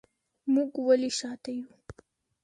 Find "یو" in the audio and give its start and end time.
1.57-1.69